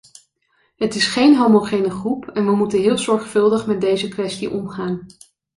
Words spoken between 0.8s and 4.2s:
is geen homogene groep en we moeten heel zorgvuldig met deze